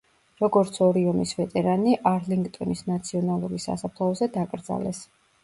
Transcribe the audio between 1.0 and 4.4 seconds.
ომის ვეტერანი, არლინგტონის ნაციონალური სასაფლაოზე